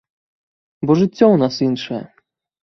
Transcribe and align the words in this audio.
Бо 0.85 0.91
жыццё 1.01 1.25
ў 1.33 1.37
нас 1.43 1.61
іншае. 1.67 2.01